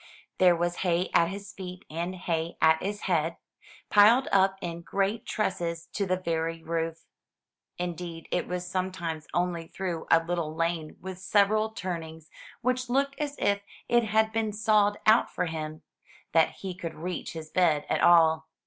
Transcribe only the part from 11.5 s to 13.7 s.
turnings, which looked as if